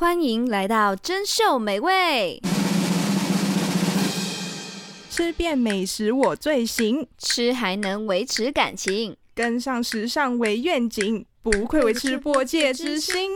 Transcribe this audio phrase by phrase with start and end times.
[0.00, 2.40] 欢迎来到珍秀美味，
[5.10, 13.30] 吃遍美食我最行，吃还能维持感情，跟上时尚为愿景，不愧为吃播界之星。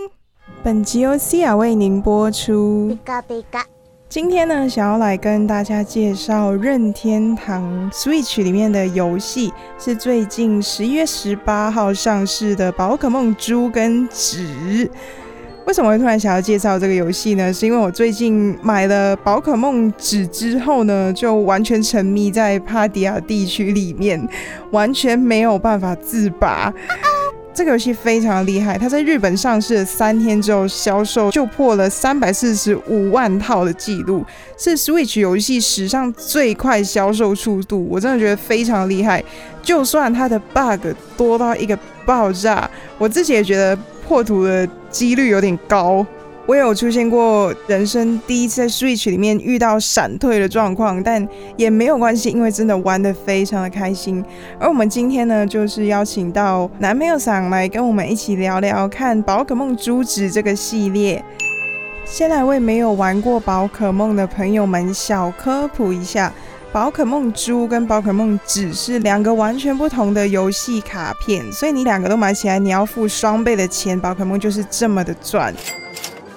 [0.63, 2.97] 本集由 Cia 为您播出。
[4.09, 14.39] 今天呢，想要来跟大家介绍任天堂 Switch 里面的游戏，是最近十一月十八号上市的《宝可梦猪跟紫》。
[15.67, 17.51] 为什么会突然想要介绍这个游戏呢？
[17.51, 24.29] 是因为我最近买了宝可梦纸之后呢，就完全沉迷在帕迪亚地区里面，
[24.73, 26.73] 完全没有办法自拔。
[27.55, 34.23] 这个游戏非常厉害，它在日本上市三天之后，销售就破了三百四十五万套的记录，
[34.59, 37.87] 是 Switch 游戏史上最快销售速度。
[37.89, 39.25] 我真的觉得非常厉害，
[39.63, 42.69] 就算它的 bug 多到一个爆炸，
[42.99, 43.79] 我自己也觉得。
[44.07, 46.07] 破图的几率有点高，
[46.47, 54.23] 我也有出现过人生第一次在 Switch 里面遇到闪退的状况，但也没有关系，因为真的玩得非常的开心。
[54.61, 61.25] 而我们今天呢，就是邀请到男朋友桑来跟我们一起聊聊看宝可梦珠子这个系列。
[62.05, 66.31] 先来为没有玩过宝可梦的朋友们小科普一下。
[66.75, 73.99] 宝可梦珠跟宝可梦只是两个完全不同的游戏卡片，所以你两个都买起来，你要付双倍的钱。
[73.99, 75.55] 宝可梦就是这么的赚。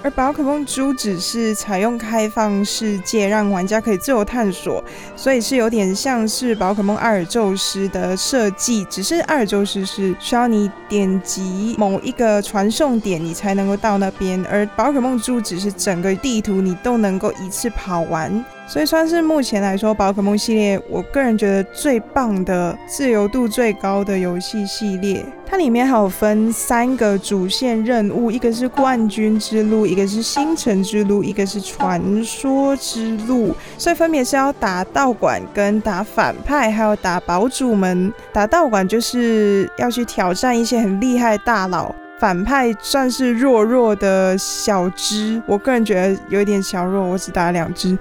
[0.03, 4.81] 而宝可梦珠只是采用开放世界，让玩家可以自由探索，
[5.15, 18.45] 所以是有点像是宝可梦阿尔宙斯的设计，只是阿尔宙斯是需要你点击某一个传送点，你才能够到那边，而宝可梦珠只是整个地图你都能够一次跑完。
[18.67, 25.25] 所以算是目前来说，宝可梦系列，我个人觉得最棒的、自由度最高的游戏系列。
[25.49, 33.55] 它里面还有分三个主线任务，一个是冠军之路，一个是星辰之路，一个是传说之路。
[33.77, 38.11] 所以分别是要打道馆、跟打反派，还有打堡主们。
[38.33, 45.41] 打道馆就是要去挑战一些很厉害大佬，反派算是弱弱的小只。
[45.47, 47.97] 我个人觉得有一点小弱，我只打了两只。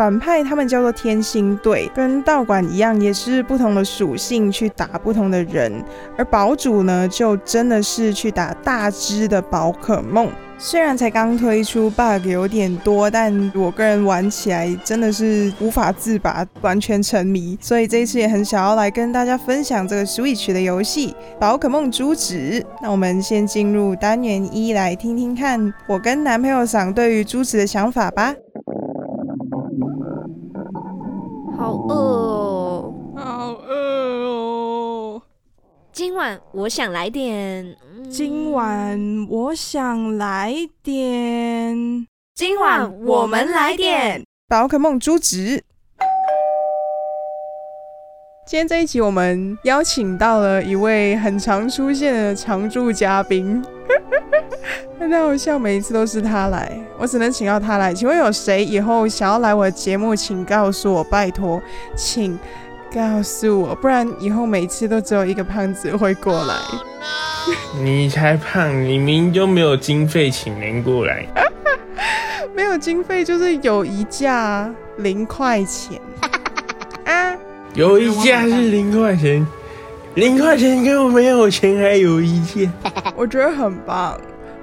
[0.00, 5.70] 反派他们叫做天星队，跟道馆一样，也是不同的属性去打不同的人。
[6.16, 10.30] 而堡主呢，就真的是去打大只的宝可梦。
[10.56, 17.58] 虽然才刚推出，bug 有点多，但我个人玩起来真的是无法自拔，完全沉迷。
[17.60, 22.36] 所以这一次也很想要来跟大家分享这个 Switch 的游戏《宝可梦朱紫》。
[22.82, 28.34] 那我们先进入单元一，来听听看我跟男朋友桑对于朱紫的想法吧。
[31.56, 33.74] 好饿哦，好饿
[34.26, 35.22] 哦！
[35.92, 37.76] 今晚我想来点，
[38.10, 45.62] 今晚我想来点，今晚我们来点宝可梦朱紫。
[48.46, 53.62] 今天这一集我们邀请到了一位很常出现的常驻嘉宾。
[54.98, 57.92] 太好笑，每一次都是他来，我只能请到他来。
[57.92, 61.60] 请问有谁以后想要来我的节目，请告诉我，拜托，
[61.96, 62.38] 请
[62.94, 66.54] 告诉我，不然以后每次都只有一个胖子会过来。
[67.82, 71.26] 你才胖，你明明就没有经费请人过来。
[72.54, 76.00] 没有经费就是有一架零块钱
[77.06, 77.34] 啊，
[77.74, 79.46] 有一架是零块钱。
[80.16, 82.70] 零块钱跟我没有钱还有一件，
[83.16, 84.20] 我觉得很棒。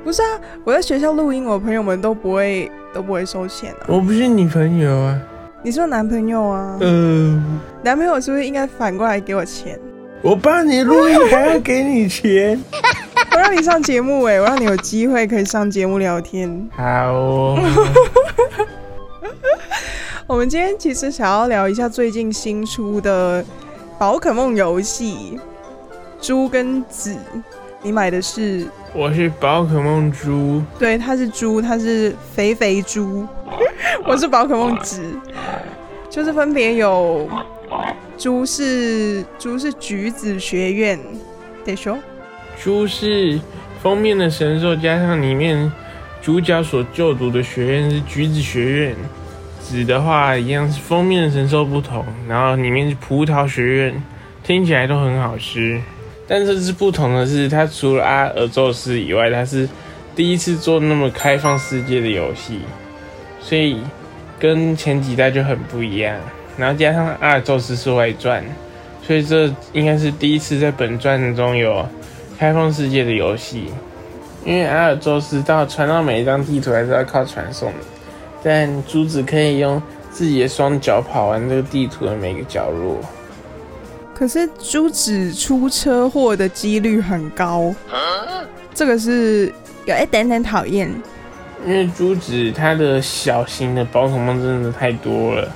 [0.07, 3.87] 不是啊，我在学校录音，我朋友们都不会都不会收钱啊。
[3.89, 5.19] 我不是女朋友啊，
[5.61, 6.77] 你是我男朋友啊。
[6.79, 9.77] 嗯、呃，男朋友是不是应该反过来给我钱？
[10.21, 12.57] 我帮你录音还要给你钱？
[13.35, 16.69] 我让你上节目哎，我让你有机会可以上节目聊天。
[16.71, 17.59] 好哦。
[20.25, 23.43] 我们今天其实想要聊一下最近新出的。
[23.99, 25.37] 宝可梦游戏，
[26.21, 27.13] 猪跟子，
[27.81, 28.65] 你买的是？
[28.97, 33.27] 我是宝可梦猪，对，它是猪，它是肥肥猪。
[34.03, 35.15] 我是宝可梦紫，
[36.09, 37.29] 就是分别有，
[38.17, 40.99] 猪是猪是橘子学院，
[41.63, 41.95] 得说，
[42.59, 43.39] 猪是
[43.83, 45.71] 封面的神兽，加上里面
[46.19, 48.95] 主角所就读的学院是橘子学院。
[49.61, 54.03] 紫的话一样是封面的神兽不同，然后里面是葡萄学院，
[54.43, 55.79] 听起来都很好吃。
[56.27, 59.67] 但这次不同的是，它除了阿尔宙斯以外，它是
[60.13, 62.59] 第一次做那么开放世界的游戏，
[63.39, 63.81] 所以
[64.37, 66.15] 跟前几代就很不一样。
[66.57, 68.43] 然后加上阿尔宙斯是外传，
[69.01, 71.87] 所以这应该是第一次在本传中有
[72.37, 73.65] 开放世界的游戏。
[74.43, 77.71] 因为阿尔宙斯到传到每一张地图还是要靠传送，
[78.43, 79.81] 但珠子可以用
[80.11, 82.99] 自己的双脚跑完这个地图的每个角落。
[84.17, 87.71] 可是珠子出车祸的几率很高，
[88.73, 89.53] 这个是
[89.85, 90.91] 有一点点讨厌。
[91.63, 95.47] 因为珠子它的小型的宝可梦真的太多了，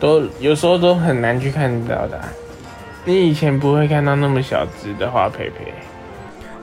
[0.00, 2.32] 都有时候都很难去看到的啊。
[3.04, 5.74] 你以前不会看到那么小只的花佩佩。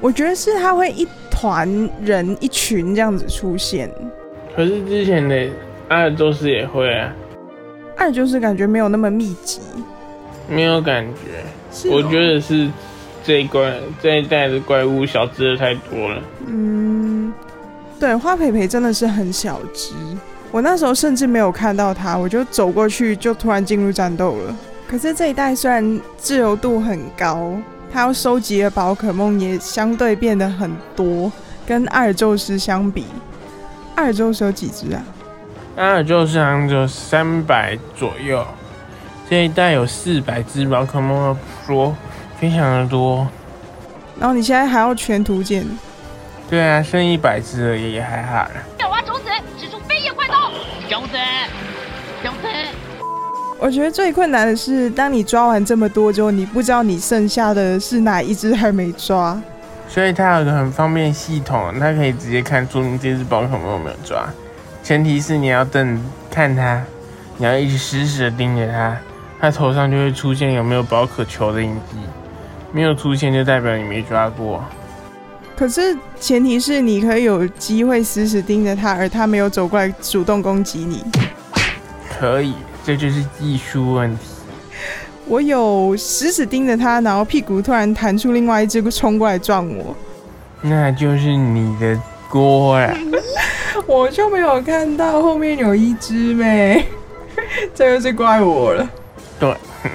[0.01, 1.69] 我觉得是它会一团
[2.01, 3.87] 人一群这样子出现。
[4.55, 5.47] 可是之前的
[5.89, 7.13] 阿尔宙斯也会啊。
[7.97, 9.59] 阿尔宙斯感觉没有那么密集，
[10.49, 11.43] 没有感觉。
[11.71, 11.91] 是哦？
[11.93, 12.67] 我觉得是
[13.23, 16.21] 这一关这一代的怪物小只的太多了。
[16.47, 17.33] 嗯。
[17.99, 19.93] 对，花培培真的是很小只，
[20.51, 24.55] 我那时候甚至没有看到它，我就走过去就突然进入战斗了。
[24.87, 27.53] 可是这一代虽然自由度很高，
[27.91, 31.29] 它要收集的宝可梦也相对变得很多，
[31.67, 33.03] 跟阿尔宙斯相比，
[33.95, 35.03] 阿尔宙斯有几只啊？
[35.75, 38.45] 阿尔宙斯好像只有三百左右，
[39.29, 41.37] 这一代有四百只宝可梦，
[41.67, 41.95] 说
[42.39, 43.27] 非常的多。
[44.19, 45.63] 然后你现在还要全图鉴？
[46.49, 48.51] 对啊，剩一百只而已，也还好了。
[48.79, 49.29] 要挖种子，
[49.59, 50.49] 使出飞叶快刀。
[50.89, 51.17] 种子，
[52.23, 52.47] 种子。
[53.59, 59.39] 我觉得最困难的是，当你抓完这么多之后，你不知道你剩下的是哪一只还没抓。
[59.87, 64.27] 所以它有个很方便的系统，它可以直接看出你这只宝可梦有没有抓。
[64.81, 66.83] 前提是你要等看它，
[67.37, 68.97] 你要一直死死的盯着它，
[69.39, 71.97] 它头上就会出现有没有宝可球的印记。
[72.71, 74.63] 没有出现就代表你没抓过。
[75.55, 81.03] 可是前提是你可以有机会死死盯着他，而他没有走过来主动攻击你。
[82.17, 82.53] 可以，
[82.83, 84.25] 这就是技术问题。
[85.25, 89.95] 我有死死盯着他，然后屁股突然弹出另外一只冲过来撞我，
[90.61, 91.99] 那就是你的
[92.29, 92.95] 锅了。
[93.87, 96.85] 我就没有看到后面有一只没，
[97.73, 98.87] 这又是怪我了。
[99.39, 99.55] 对。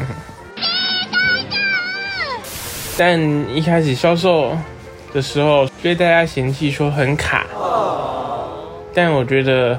[2.97, 3.21] 但
[3.55, 4.57] 一开始销售。
[5.13, 7.47] 的时候被大家嫌弃说很卡，
[8.93, 9.79] 但我觉得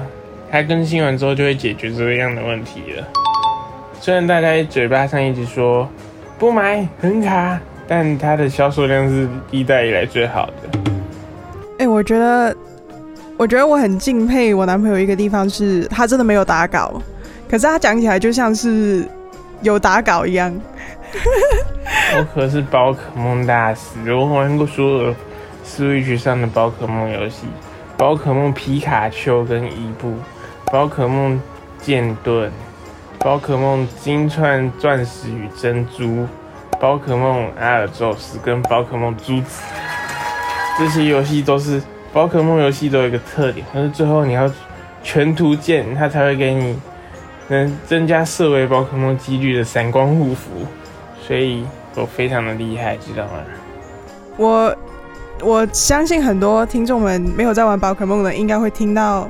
[0.50, 3.06] 它更新完之后就会解决这样的问题了。
[4.00, 5.86] 虽然大家嘴巴上一直说
[6.38, 10.80] 不买很卡，但它的销售量是一代以来最好的。
[11.72, 12.56] 哎、欸，我觉得，
[13.36, 16.98] 我觉得我很敬佩我男朋友一个地方是，他真的没有打稿，
[17.46, 19.06] 可是他讲起来就像是
[19.62, 20.54] 有打稿一样。
[22.16, 25.14] 我可是宝可梦大师，我玩过所有
[25.64, 27.46] Switch 上的宝可梦游戏，
[27.96, 30.14] 宝可梦皮卡丘跟伊布，
[30.66, 31.40] 宝可梦
[31.80, 32.50] 剑盾，
[33.18, 36.26] 宝可梦金串钻石与珍珠，
[36.80, 39.62] 宝可梦阿尔宙斯跟宝可梦珠子，
[40.78, 41.82] 这些游戏都是
[42.12, 44.50] 宝可梦游戏都有一个特点，但是最后你要
[45.02, 46.78] 全图鉴，它才会给你
[47.48, 50.50] 能增加色违宝可梦几率的闪光护符。
[51.20, 51.64] 所以
[51.94, 53.32] 我非常的厉害，知道吗？
[54.36, 54.76] 我
[55.40, 59.28] 我相信很多听众们没有在玩宝可梦的，应该会听到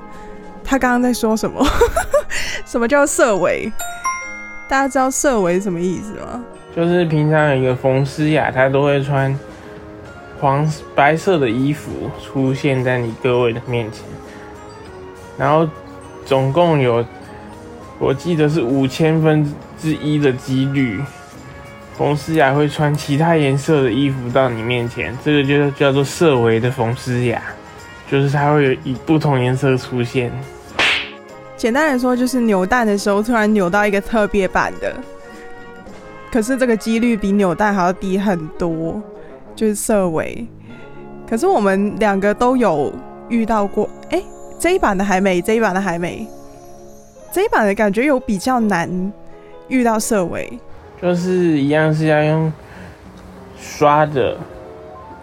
[0.63, 1.65] 他刚刚在说什么？
[2.67, 3.73] 什么叫色违？
[4.69, 6.45] 大家知道色违什么意思吗？
[6.75, 9.35] 就是平常有一个冯诗雅，她都会穿
[10.41, 14.03] 黄白色的衣服出现在你各位的面前，
[15.39, 15.67] 然后
[16.27, 17.03] 总共有
[17.99, 19.45] 我记得是五千分
[19.81, 21.01] 之一的几率。
[21.97, 27.43] 冯思雅会穿其他颜色的衣服到你面前，这个就叫做色违的冯思雅，
[28.11, 30.31] 就是它会有以不同颜色出现。
[31.57, 34.95] 简单来说，就是扭蛋的时候突然扭到一个特别版的，
[36.31, 39.01] 可是这个几率比扭蛋还要低很多，
[39.55, 40.47] 就是色违。
[41.27, 42.93] 可是我们两个都有
[43.31, 44.25] 遇到过，哎、欸，
[44.61, 46.29] 这一版的还没，这一版的还没，
[47.37, 49.13] 这一版的感觉有比较难
[49.69, 50.59] 遇到色尾。
[51.03, 52.51] 就是一样是要用
[53.59, 54.39] 刷的，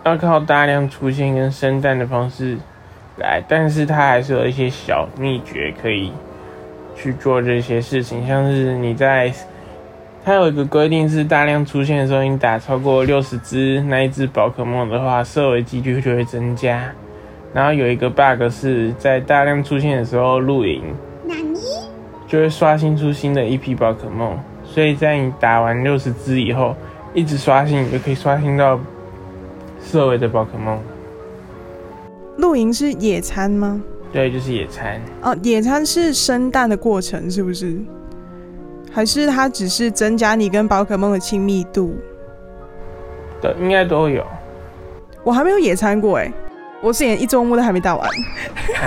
[0.06, 2.56] 要靠大量出现跟生蛋的方式
[3.18, 6.12] 来，但是它还是有一些小秘诀可以
[6.96, 9.34] 去做这些事情，像是你在
[10.24, 16.94] 它有一个规定是大量出现的时候，你打超过六十只那一只宝可梦的话，色尾几率就会增加。
[17.56, 20.84] 然后有一个 bug 是在大量出现的时候露营，
[22.34, 24.36] 就会刷新出新的一批宝可梦。
[24.66, 26.76] 所以在你打完六十只以后，
[27.14, 28.80] 一直刷新，你就可以刷新到
[29.80, 30.82] 色违的宝可梦。
[32.38, 33.80] 露营是野餐吗？
[34.12, 35.00] 对，就是野餐。
[35.22, 37.78] 哦，野餐是生蛋的过程，是不是？
[38.92, 41.94] 还是它只是增加你跟宝可梦的亲密度？
[43.40, 44.26] 对，应该都有。
[45.24, 46.34] 我还没有野餐过哎。
[46.82, 48.10] 我是连一周目都还没打完。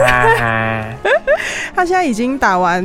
[1.74, 2.84] 他现在已经打完，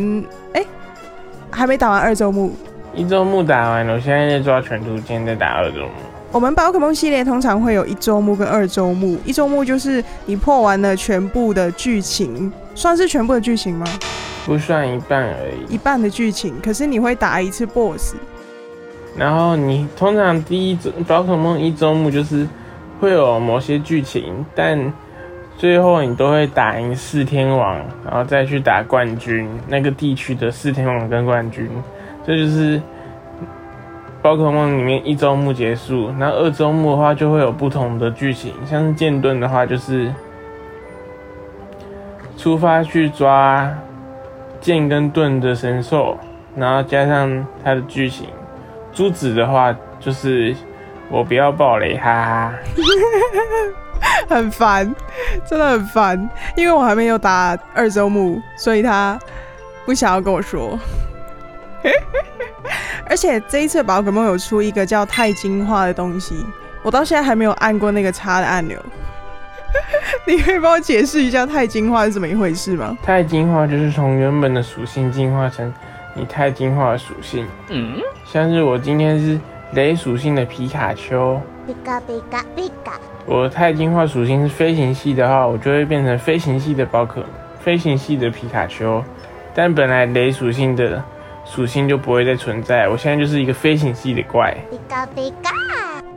[1.51, 2.53] 还没打完二周目。
[2.93, 5.91] 一周目打完了，我现在在抓全图鉴，在打二周目。
[6.31, 9.19] 我们宝可梦系列通常会有一周目跟二周目。
[9.25, 13.85] 一周目就是你破完了全部的剧情，算是全部的剧情吗？
[14.45, 16.55] 不算一半而已，一半的剧情。
[16.63, 18.15] 可是你会打一次 BOSS。
[19.17, 22.47] 然后你通常第一周宝可梦一周目就是
[22.99, 24.79] 会有某些剧情，但
[25.57, 31.69] 最后你都会打赢四天王，然后再去打冠军，那个地区的四天王跟冠军，
[32.25, 32.81] 这就是。
[34.23, 40.13] 宝可梦里面一周目结束，那二周目的话就会有不同的剧情，像是剑盾的话就是
[42.37, 43.67] 出发去抓
[44.59, 46.15] 剑跟盾的神兽，
[46.55, 48.27] 然后加上它的剧情。
[48.93, 50.55] 珠子的话就是
[51.09, 52.53] 我不要暴雷，哈哈，
[54.29, 54.93] 很烦，
[55.45, 59.19] 真的很烦，因为我还没有打二周目，所以他
[59.85, 60.77] 不想要跟我说。
[63.09, 66.45] 而且这一次宝可梦有出一个叫钛金化的东西，
[66.83, 68.77] 我到现在还没有按过那个叉的按钮。
[70.27, 72.97] 你可以帮我解释一下钛金化是怎么一回事吗？
[73.03, 75.73] 钛金化就是从原本的属性进化成
[76.13, 77.47] 你钛金化的属性。
[77.69, 79.39] 嗯，像是我今天是
[79.73, 82.99] 雷属性的皮卡丘，皮卡皮卡皮卡。
[83.25, 87.23] 我钛金化属性是飞行系的话，我就会变成飞行系的宝可，
[87.63, 89.03] 飞行系的皮卡丘。
[89.53, 91.03] 但本来雷属性的。
[91.43, 92.87] 属性就不会再存在。
[92.87, 94.55] 我现在就是一个飞行系的怪。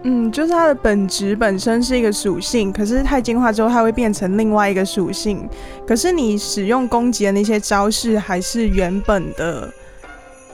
[0.03, 5.49] 嗯，就是它的本质本身是一个属性，可是太进化之后，它会变成另外一个属性。
[5.87, 9.73] 可是你使用攻击的那些招式还是原本的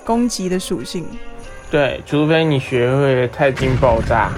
[0.05, 1.05] 攻击的属性。
[1.69, 4.31] 对，除非你学会了钛金爆炸。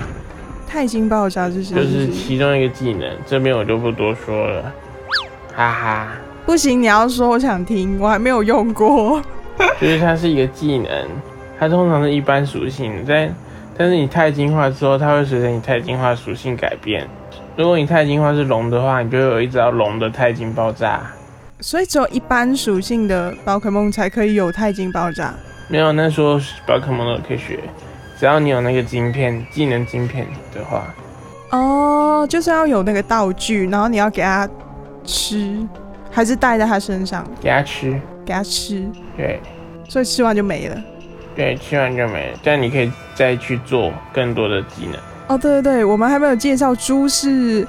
[0.73, 1.83] 钛金爆炸是什么？
[1.83, 4.73] 就是其中一个技能，这边我就不多说了。
[5.55, 6.09] 哈哈。
[6.47, 9.23] 不行，你要说，我想听，我还没有用过。
[9.79, 10.91] 就是它是一个技能，
[11.59, 13.35] 它通常是一般属性，但
[13.77, 17.07] 但是你钛金化之后，它会随着你钛金化属性改变。
[17.55, 21.03] 如果你钛金化是龙的话，你就会有一招龙的钛金爆炸。
[21.61, 25.35] 所以只有一般属性的宝可梦才可以有钛金爆炸。
[25.69, 27.61] 没有，那时候宝可梦都可以学，
[28.23, 30.25] 只要你有那个晶片，技能晶片
[30.55, 30.95] 的话。
[31.51, 34.49] 哦，就是要有那个道具，然后你要给它
[35.05, 35.59] 吃，
[36.09, 37.29] 还是带在它身上？
[37.41, 38.01] 给它吃。
[38.25, 39.41] 给它吃，对，
[39.89, 40.81] 所以吃完就没了。
[41.35, 42.39] 对，吃完就没了。
[42.45, 44.95] 但你可以再去做更多的技能。
[45.27, 47.67] 哦，对对对，我们还没有介绍猪是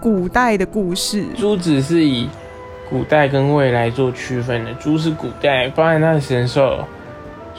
[0.00, 1.26] 古代的故事。
[1.36, 2.26] 猪只是以
[2.88, 4.72] 古代跟未来做区分的。
[4.76, 6.78] 猪是古代，包含它的神兽。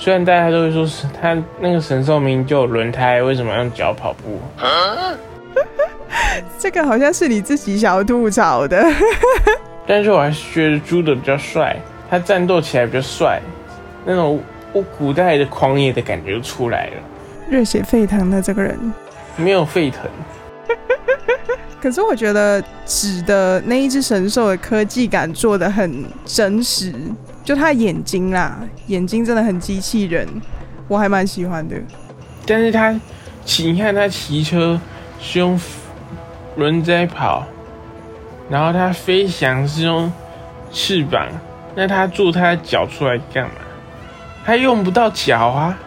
[0.01, 4.41] 虽然大家都会说是它那个神兽明明就有轮胎，为什么要用脚跑步？
[4.57, 5.13] 啊？
[6.57, 8.83] 这个好像是你自己想要吐槽的。
[9.85, 11.77] 但是我还是觉得猪的比较帅。
[12.09, 13.39] 他战斗起来比较帅，
[14.03, 14.41] 那种
[14.73, 16.93] 我古代的狂野的感觉就出来了，
[17.47, 18.75] 热血沸腾的这个人
[19.37, 20.09] 没有沸腾，
[21.79, 26.91] 可是我觉得纸的那一只神兽的科技感做的很真实，
[27.43, 30.27] 就他的眼睛啦，眼睛真的很机器人，
[30.87, 31.75] 我还蛮喜欢的。
[32.45, 32.99] 但是他
[33.43, 34.79] 骑，你看他骑车
[35.19, 35.59] 是用
[36.55, 37.45] 轮在跑，
[38.49, 40.11] 然后他飞翔是用
[40.71, 41.27] 翅膀。
[41.73, 43.51] 那他做他的脚出来干嘛？
[44.45, 45.77] 他用不到脚啊，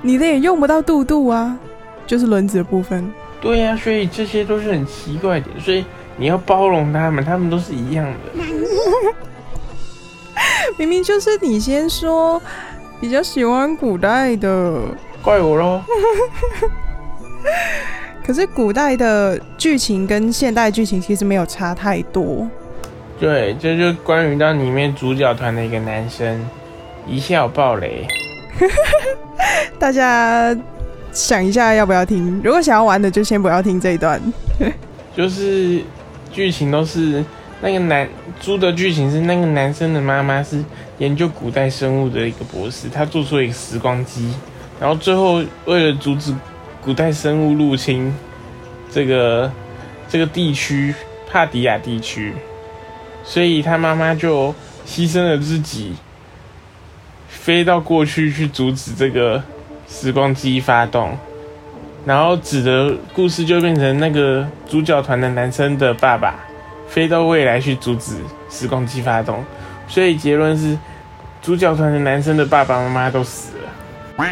[0.00, 1.58] 你的也用不到肚肚啊，
[2.06, 3.12] 就是轮子的部分。
[3.40, 5.84] 对呀、啊，所以这些都是很奇怪的，所以
[6.16, 8.42] 你要包容他们，他们都是一样的。
[10.80, 12.40] 明明就是你先说
[13.02, 14.80] 比较喜欢古代的，
[15.20, 15.82] 怪我喽。
[18.26, 22.48] 可是古代的剧情跟现代剧情其实没有差太多。
[23.18, 26.48] 对，这就关于到里面主角团的一个男生，
[27.06, 28.06] 一笑爆雷。
[29.78, 30.56] 大家
[31.12, 32.40] 想一下要不要听？
[32.42, 34.18] 如果想要玩的，就先不要听这一段。
[35.14, 35.82] 就是
[36.32, 37.22] 剧情都是
[37.62, 38.08] 那个男
[38.40, 40.64] 猪的剧情是那个男生的妈妈是
[40.98, 44.32] 研究古代生物的一个博士，他做出了一个时光机，
[44.80, 46.34] 然后最后为了阻止
[46.82, 48.14] 古代生物入侵
[48.90, 49.52] 这个
[50.08, 50.94] 这个地区
[51.30, 52.34] 帕迪亚地区。
[53.22, 54.54] 所以他妈妈就
[54.86, 55.94] 牺牲了自己，
[57.28, 59.40] 飞到过去去阻止这个
[59.86, 61.16] 时光机发动，
[62.06, 66.40] 然后指的故事就变成那个主角团的男生的爸爸
[66.90, 68.16] 飞到未来去阻止
[68.50, 69.42] 时光机发动，
[69.88, 70.76] 所以结论是
[71.40, 73.70] 主角团的男生的爸爸妈妈都死了。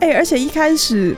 [0.00, 1.16] 哎、而且一开始。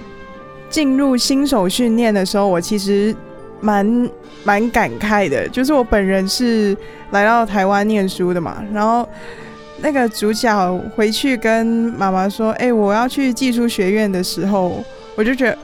[0.68, 3.14] 进入新手训练的时候，我其实
[3.60, 4.10] 蛮
[4.42, 6.76] 蛮感慨的，就是我本人是
[7.12, 9.08] 来到台湾念书的嘛，然后
[9.78, 11.64] 那个主角回去跟
[11.96, 15.58] 妈妈说：“哎、我要去技术学院的时候，我就觉得，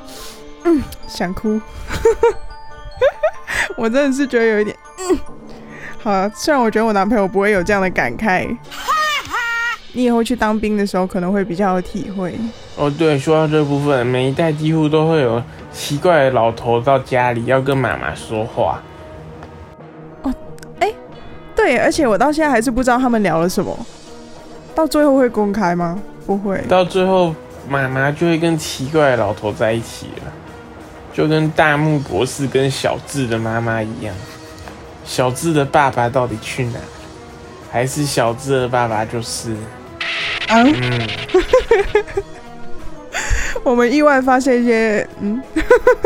[0.64, 1.60] 嗯，想哭。”
[3.76, 5.18] 我真的是觉得有一点，嗯，
[6.02, 8.56] 好啊，虽然我觉得我男朋友不会有这样的感慨。
[9.94, 12.34] 你以后去当兵的时候可能会比较有体会。
[12.76, 18.82] 哦，对，说到这部分，每一代几乎都会有奇怪的老头到家里要跟妈妈说话。
[20.22, 20.32] 哦，
[20.80, 20.90] 哎，
[21.54, 23.86] 对，而且我到现在还是不知道他们聊了什么。
[24.74, 26.00] 到最后会公开吗？
[26.24, 26.58] 不会。
[26.70, 27.34] 到最后，
[27.68, 30.32] 妈妈就会跟奇怪的老头在一起了，
[31.12, 34.14] 就跟大木博士跟小智的妈妈一样。
[35.04, 36.78] 小智的爸爸到底去哪？
[37.70, 39.56] 还是小智的爸爸就是？
[40.48, 40.74] 嗯，
[43.64, 45.42] 我们意外发现一些嗯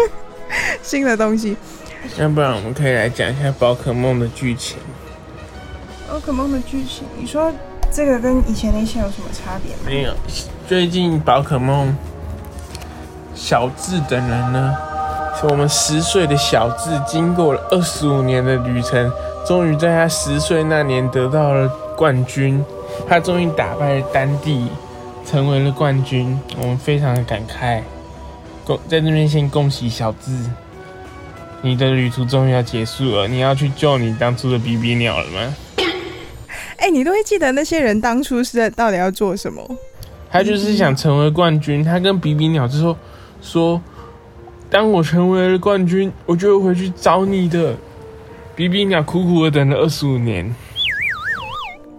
[0.83, 1.57] 新的东西。
[2.19, 4.79] 要不然我们可以来讲一下宝可梦的剧情。
[6.09, 7.53] 宝可梦的剧情，你说
[7.91, 9.83] 这个跟以前那些有什么差别吗？
[9.85, 10.15] 没有，
[10.69, 11.93] 最近宝可梦
[13.35, 14.77] 小智等人呢，
[15.39, 19.13] 是我们十岁的小智，经过了二十五年的旅程，
[19.47, 22.65] 终于在他十岁那年得到了冠军。
[23.07, 24.69] 他终于打败了丹帝，
[25.27, 27.83] 成为了冠军，我们非常的感慨。
[28.65, 30.33] 恭在这边先恭喜小智，
[31.61, 33.29] 你的旅途终于要结束了。
[33.29, 35.55] 你要去救你当初的比比鸟了吗？
[36.79, 39.63] 哎、欸，你都会记得那些人当初是在到底要做什么？
[40.31, 41.85] 他就是想成为冠军。
[41.85, 42.97] 他跟比比鸟就说
[43.43, 43.81] 说，
[44.69, 47.75] 当我成为了冠军，我就会回去找你的。
[48.55, 50.55] 比比鸟苦苦的等了二十五年。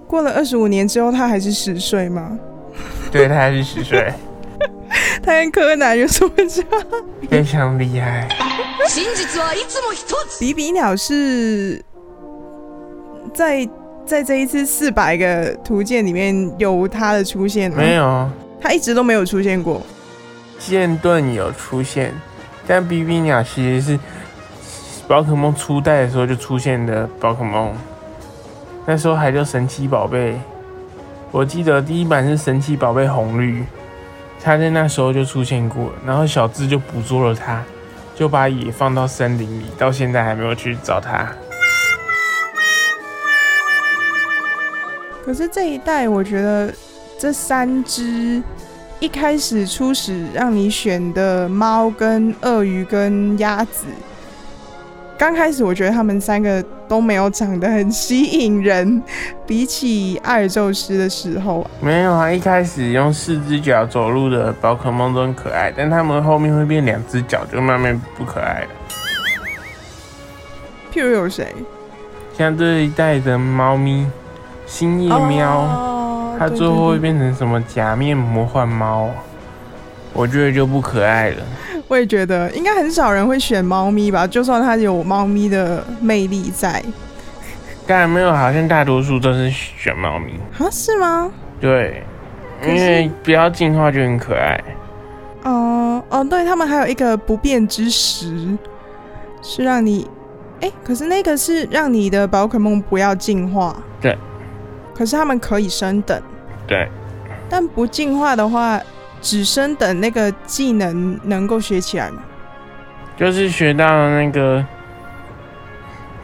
[0.07, 2.37] 过了二十五年之后，他还是十岁吗？
[3.11, 4.11] 对，他还是十岁。
[5.21, 6.63] 他跟柯南有什么差？
[7.29, 8.27] 非常厉害。
[10.39, 11.83] 比比鸟是
[13.33, 13.67] 在
[14.05, 17.77] 在这一次四百个图鉴里面有他的出现吗？
[17.77, 18.29] 没有，
[18.61, 19.81] 他一直都没有出现过。
[20.57, 22.13] 剑盾有出现，
[22.67, 23.99] 但比比鸟其实是
[25.07, 27.73] 宝可梦初代的时候就出现的宝可梦。
[28.85, 30.39] 那时候还叫神奇宝贝，
[31.31, 33.63] 我记得第一版是神奇宝贝红绿，
[34.41, 37.63] 它在那时候就出现过，然后小智就捕捉了它，
[38.15, 41.27] 就把野放到森林里，到现在还没有去找它。
[45.25, 46.73] 可是这一代，我觉得
[47.19, 48.41] 这三只
[48.99, 53.85] 一开始初始让你选的猫、跟鳄鱼、跟鸭子。
[55.17, 59.01] 刚开始我觉得他们三个都没有长得很吸引人，
[59.45, 62.31] 比起阿尔宙斯的时候，没有啊。
[62.31, 68.67] 一开始用四只脚走路的宝可梦都很可爱，但他们后面会变两只脚，就慢慢不可爱了。
[70.91, 71.47] 譬如有谁？
[72.35, 74.07] 像这一代的猫咪
[74.65, 75.86] 星夜喵，哦、
[76.37, 79.09] 它最后会变成什么假面魔幻猫？
[80.13, 81.37] 我觉得就不可爱了。
[81.87, 86.83] 我也觉得应该很少人会选猫咪吧，就算它有猫咪的魅力在。
[87.85, 90.67] 当然没有，好像大多数都是选猫咪啊？
[90.71, 91.31] 是吗？
[91.61, 92.03] 对，
[92.61, 94.61] 因为不要进化就很可爱。
[95.43, 98.57] 哦哦，对他们还有一个不变之石，
[99.41, 100.05] 是让你
[100.59, 103.75] 哎、欸，可是那个是让你的宝可梦不要进化。
[104.97, 104.99] 对。
[104.99, 106.21] 可是他们可以升等。
[106.65, 106.89] 对。
[107.47, 108.81] 但不进化的话。
[109.19, 112.21] 只升等那个技能能够学起来吗？
[113.17, 114.63] 就是学到那个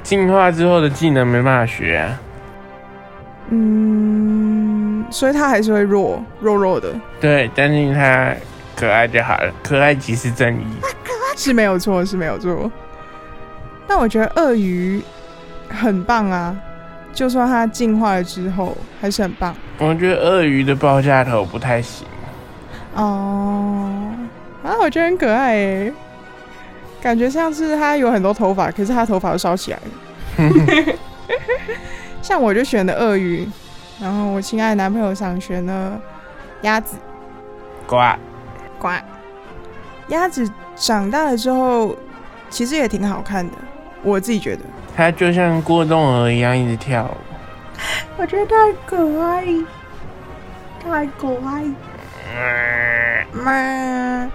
[0.03, 2.19] 进化之后的技能没办法学啊。
[3.49, 6.93] 嗯，所以他还是会弱弱弱的。
[7.19, 8.31] 对，但是他
[8.75, 10.65] 可爱就好了，可爱即是正义。
[11.35, 12.71] 是没有错，是没有错。
[13.87, 15.01] 但我觉得鳄鱼
[15.67, 16.55] 很棒啊，
[17.13, 19.55] 就算它进化了之后还是很棒。
[19.77, 22.05] 我觉得鳄鱼的爆炸头不太行。
[22.95, 23.89] 哦，
[24.63, 25.93] 啊，我觉得很可爱诶，
[27.01, 30.93] 感觉像是它有很多头发，可是它头发都烧起来了。
[32.21, 33.47] 像我就选的鳄鱼，
[33.99, 35.99] 然后我亲爱的男朋友想选了
[36.61, 36.97] 鸭子。
[37.85, 37.97] 呱
[38.79, 38.89] 呱，
[40.07, 41.95] 鸭子长大了之后，
[42.49, 43.53] 其实也挺好看的，
[44.01, 44.61] 我自己觉得。
[44.95, 47.17] 它就像过动儿一样一直跳舞。
[48.17, 49.45] 我觉得太可爱，
[50.83, 51.63] 太可爱。
[53.31, 54.29] 妈，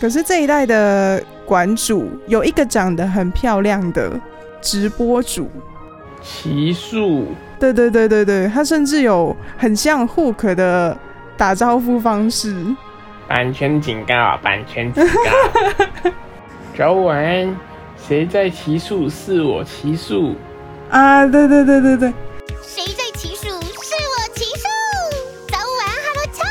[0.00, 4.20] 可是这一代的馆主有一个长得很漂亮的
[4.60, 5.48] 直播主，
[6.20, 7.28] 奇树。
[7.58, 10.98] 对对对对对，他甚至有很像 Hook 的
[11.36, 12.54] 打招呼方式。
[13.28, 14.36] 版权警告！
[14.42, 16.10] 版权警告！
[16.74, 17.54] 早晚，
[18.08, 19.06] 谁在骑树？
[19.08, 20.34] 是我骑树。
[20.88, 22.14] 啊，对对对对对。
[22.62, 23.48] 谁在骑树？
[23.48, 24.64] 是我骑树。
[25.48, 26.42] 早晚，Hello，超。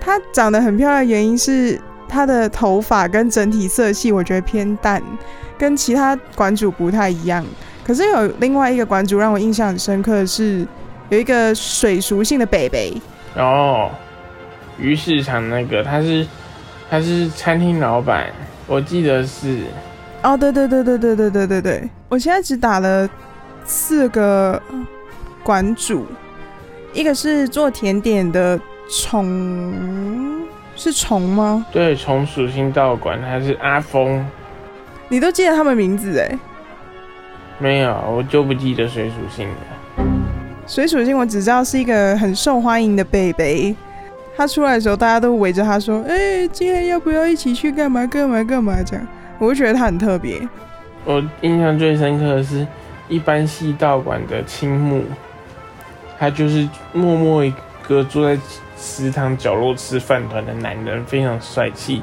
[0.00, 1.78] 她长得很漂亮的原因是
[2.08, 5.02] 她的头发跟整体色系，我觉得偏淡，
[5.58, 7.44] 跟其他馆主不太一样。
[7.86, 10.66] 可是有另外一个馆主让我印象很深刻的是，
[11.10, 12.96] 有一个水属性的北北。
[13.36, 13.90] 哦，
[14.78, 16.26] 鱼市场那个，他是
[16.88, 18.32] 他是餐厅老板，
[18.66, 19.64] 我记得是。
[20.22, 23.08] 哦，对对对对对对对对对，我现在只打了。
[23.66, 24.60] 四个
[25.42, 26.06] 馆主，
[26.92, 30.42] 一个是做甜点的虫，
[30.76, 31.64] 是虫吗？
[31.72, 34.22] 对，虫属性道馆，他是阿峰。
[35.08, 36.38] 你都记得他们名字哎？
[37.58, 40.04] 没有，我就不记得水属性的。
[40.66, 43.74] 水属性我只知道是一个很受欢迎的贝贝，
[44.36, 49.06] 他出来的时候大家都围着他说：“哎、今天要不要一起去干嘛干嘛干嘛？”这样，
[49.38, 50.40] 我就觉得他很特别。
[51.04, 52.66] 我印象最深刻的是。
[53.06, 55.04] 一般系道馆的青木，
[56.18, 57.52] 他就是默默一
[57.86, 58.40] 个坐在
[58.78, 62.02] 食堂角落吃饭团的男人，非常帅气，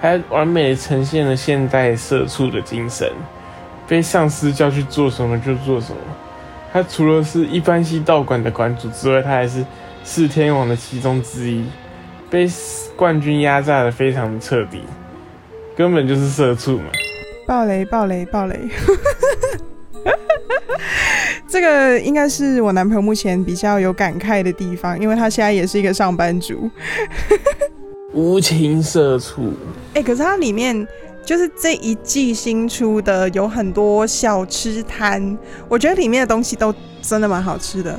[0.00, 3.08] 还完美的呈现了现代社畜的精神。
[3.86, 5.98] 被上司叫去做什么就做什么。
[6.72, 9.64] 他除了是一般系道馆的馆主之外，他还是
[10.02, 11.64] 四天王的其中之一，
[12.28, 12.48] 被
[12.96, 14.80] 冠军压榨的非常彻底，
[15.76, 16.86] 根本就是社畜嘛！
[17.46, 17.84] 暴雷！
[17.84, 18.26] 暴雷！
[18.26, 18.58] 暴雷！
[21.48, 26.70] 这个应该是我男朋友目前比较有感慨的地方，因为他现在也是一个上班族，
[28.12, 29.52] 无情社畜。
[29.94, 30.86] 哎、欸，可是它里面
[31.24, 35.36] 就是这一季新出的，有很多小吃摊，
[35.68, 37.98] 我觉得里面的东西都真的蛮好吃的。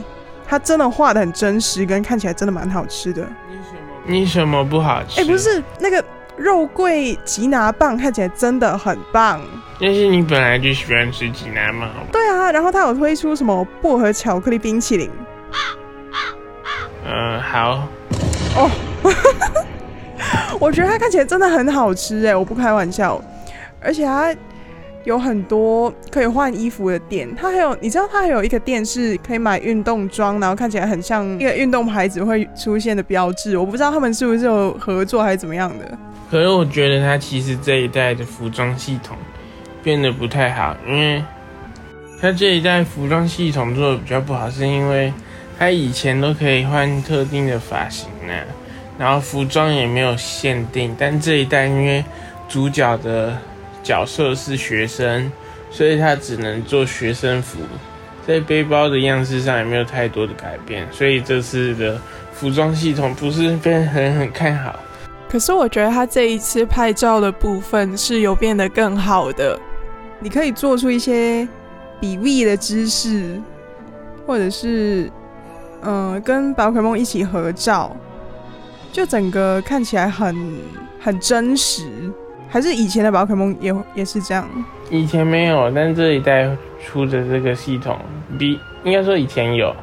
[0.52, 3.26] 它真的画的很真实，跟看起来真的蛮好吃的。
[3.48, 4.04] 你什么？
[4.06, 5.22] 你什么不好吃？
[5.22, 6.04] 哎、欸，不是那个。
[6.38, 9.40] 肉桂吉拿棒看起来真的很棒，
[9.80, 11.88] 但是你本来就喜欢吃吉拿嘛？
[12.12, 15.12] 对啊，然后他有推出什么薄荷巧克力冰淇淋？
[17.06, 17.88] 嗯、呃，好。
[18.56, 18.72] 哦，
[20.60, 23.22] 我觉得它看起来真的很好吃哎，我不开玩笑，
[23.80, 24.34] 而且它
[25.04, 35.98] 有很多可以换衣服的店，它还有你知道它还有一个店是可以买运动装，然后看起来很像一个运动牌子会出现的标志，我不知道他们是不是有合作还是怎么样的。
[36.30, 39.18] 可是我觉得他其实这一代的服装系统
[39.84, 41.24] 变得不太好，因为
[42.22, 45.12] 他这一代服装系统做的比较不好，是因为
[45.58, 48.34] 他以前都可以换特定的发型呢，
[48.98, 52.06] 然后服装也没有限定，但这一代因为
[52.48, 53.36] 主角的
[53.84, 55.32] 角色是学生，
[55.70, 57.60] 所以他只能做学生服，
[58.26, 62.00] 在背包的样式上也没有太多的改变，所以这次的
[62.32, 64.80] 服装系统不是被很很看好。
[65.30, 69.58] 可是我觉得他这一次拍照的部分是有变得更好的，
[70.20, 71.48] 你可以做出一些
[72.00, 73.42] 比 V 的姿势，
[74.28, 75.10] 或者是
[75.84, 77.96] 嗯、跟宝可梦一起合照，
[78.92, 80.60] 就整个看起来很
[81.00, 82.12] 很真实。
[82.52, 84.46] 还是以前的宝可梦也也是这样？
[84.90, 86.50] 以前没有，但这一代
[86.86, 87.98] 出的这个系统
[88.38, 89.74] 比应该说以前有，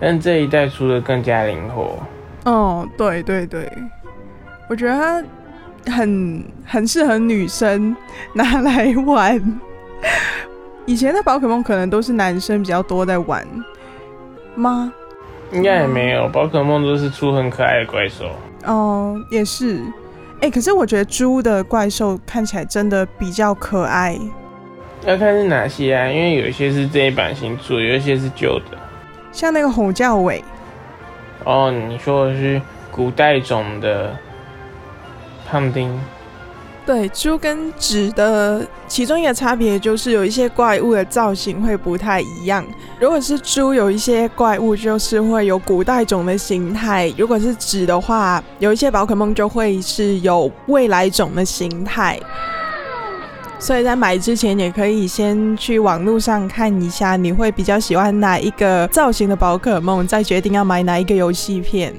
[0.00, 1.98] 但这一代出的更加灵活。
[2.44, 3.70] 哦，对对对。
[4.68, 4.92] 我觉得
[5.84, 7.94] 它很很适合女生
[8.32, 9.40] 拿来玩。
[10.84, 13.46] 以前的宝可梦可能都是男生比较多在玩
[14.56, 14.92] 吗？
[15.52, 18.24] 应该也没有，宝可梦都是出很可爱的怪兽。
[18.64, 19.80] 哦，也是。
[20.40, 24.18] 哎、欸，可是我觉得猪的怪兽看起来真的比较可爱。
[25.04, 26.08] 要看是哪些啊？
[26.08, 28.78] 因为有一些是这一版新出，有一些是旧的。
[29.32, 30.42] 像那个吼叫尾。
[31.44, 34.16] 哦，你说的是古代种的。
[35.48, 35.96] 胖丁，
[36.86, 42.64] 对，猪跟纸的其中一个差别就是有一些怪物的造型会不太一样。
[43.00, 52.16] 如果是猪，有一些怪物就是会有古代种的形态；如果是纸的话，有一些宝可梦就会是有未来种的形态。
[53.58, 61.92] 所以在买之前，也可以先去网络上看一下，你会比较喜欢哪一个造型的宝可梦，再决定要买哪一个游戏片。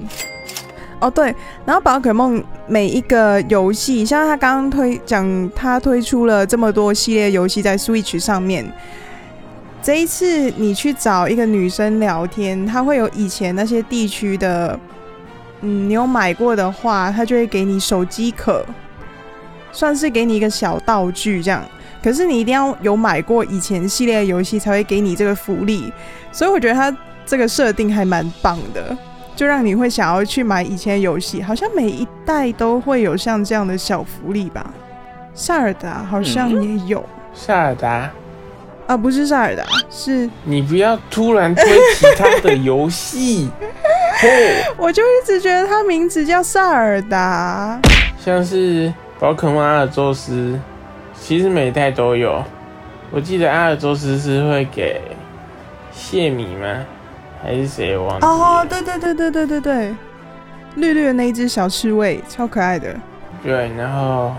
[1.00, 1.34] 哦，对，
[1.64, 8.64] 然后宝可梦每一个游戏，像他刚刚推讲，他推出了这么多系列游戏在 Switch 上面。
[9.80, 14.78] 这一次你去找一个女生聊天，她会有以前那些地区的，
[15.60, 18.66] 嗯，你有买过的话，他就会给你手机壳，
[19.70, 21.64] 算是给你一个小道具这样。
[22.02, 25.92] 可是你一定要有买过以前系列游戏才会给你这个福利，
[26.32, 28.96] 所以我觉得他这个设定还蛮棒的。
[29.38, 31.40] 就让你会想要去买以前的游戏。
[31.40, 34.68] 好像每一代都会有像这样的小福利吧？
[35.32, 37.04] 塞尔达好像也有。
[37.32, 38.10] 塞尔达
[38.88, 43.48] 啊，不是塞尔达，是你不要突然推其他的游戏。
[44.76, 47.80] 我就一直觉得它名字叫塞尔达，
[48.18, 50.58] 像是宝可梦阿尔宙斯，
[51.14, 52.42] 其实每一代都有。
[53.12, 55.00] 我记得阿尔宙斯是会给
[55.92, 56.84] 谢米吗？
[57.42, 58.26] 还是谁忘记？
[58.26, 59.94] 哦，对对对对对对对，
[60.76, 62.94] 绿绿的那一只小刺猬，超可爱的。
[63.42, 64.32] 对，然后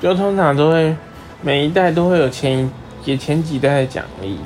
[0.00, 0.94] 就通常都会
[1.42, 2.70] 每一代都会有前一
[3.04, 4.38] 给前几代的奖励。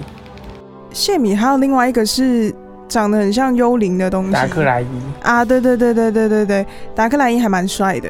[0.93, 2.55] 谢米还有另外一个是
[2.89, 4.87] 长得很像幽灵的东西，达克莱伊
[5.23, 8.09] 啊，对对对对对对对，达克莱伊还蛮帅的。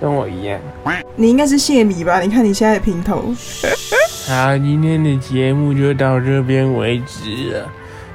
[0.00, 0.60] 跟我一样，
[1.16, 2.20] 你应该是谢米吧？
[2.20, 3.34] 你看你现在的平头。
[4.28, 7.68] 好，今天的节目就到这边为止了。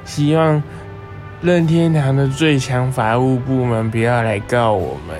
[0.06, 0.62] 希望
[1.42, 5.18] 任天堂的最强法务部门不要来告我们，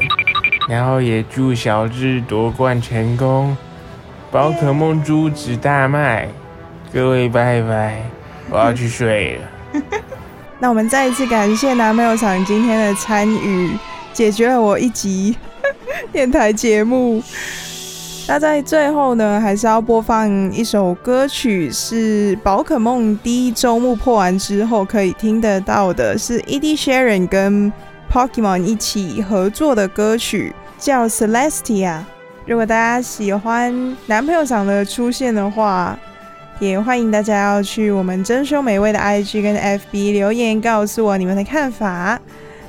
[0.70, 3.56] 然后也祝小智夺冠成功，
[4.32, 6.28] 宝可梦珠子大卖。
[6.94, 8.04] 各位拜拜，
[8.50, 9.82] 我要去睡了。
[10.60, 13.72] 那我们再一次感谢男朋友场今天的参与，
[14.14, 15.36] 解决了我一集。
[16.12, 17.22] 电台节目，
[18.26, 27.72] 那在最后呢，还是要播放一首歌曲，是宝可梦第一周目破完之后可以听得到的，是 Ed Sheeran 跟
[28.12, 32.00] Pokemon 一起合作的歌曲，叫 Celestia。
[32.46, 35.98] 如果大家喜欢男朋友长的出现的话，
[36.60, 42.20] 也欢迎大家要去我们珍饈美味的 IG 跟 FB 留言，告诉我你们的看法。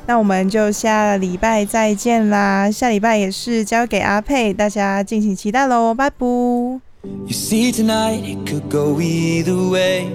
[0.07, 2.71] 那我们就下礼拜再见啦！
[2.71, 6.27] 下礼拜也是交给阿佩，大家敬请期待喽，拜拜。
[6.27, 10.07] You see tonight it could go either way.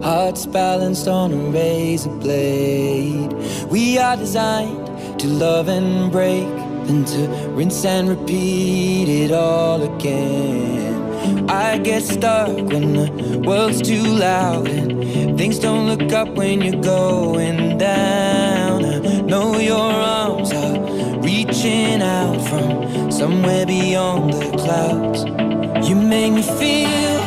[0.00, 3.34] Hearts balanced on a razor blade.
[3.70, 4.86] We are designed
[5.18, 6.46] to love and break,
[6.86, 10.97] then to rinse and repeat it all again.
[11.48, 16.82] I get stuck when the world's too loud and things don't look up when you're
[16.82, 18.84] going down.
[18.84, 25.24] I know your arms are reaching out from somewhere beyond the clouds.
[25.88, 27.17] You make me feel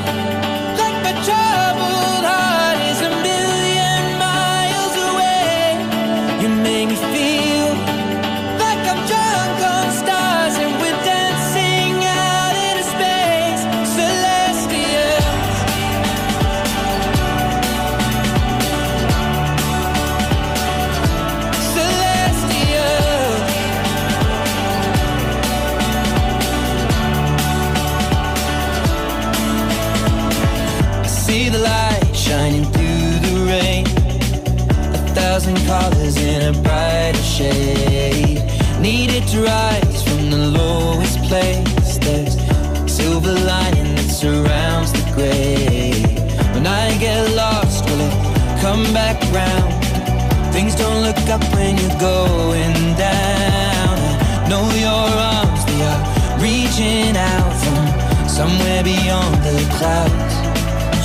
[52.02, 53.94] going down.
[54.42, 56.04] I know your arms, they are
[56.42, 60.36] reaching out from somewhere beyond the clouds.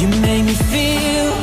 [0.01, 1.36] You make me feel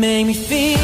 [0.00, 0.79] make me feel